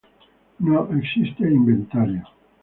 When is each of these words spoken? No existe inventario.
No 0.59 0.89
existe 0.97 1.43
inventario. 1.45 2.23